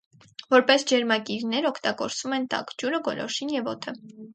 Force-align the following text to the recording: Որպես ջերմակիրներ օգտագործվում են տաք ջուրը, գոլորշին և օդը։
Որպես 0.53 0.85
ջերմակիրներ 0.93 1.69
օգտագործվում 1.73 2.37
են 2.41 2.51
տաք 2.57 2.77
ջուրը, 2.85 3.05
գոլորշին 3.11 3.59
և 3.61 3.75
օդը։ 3.79 4.01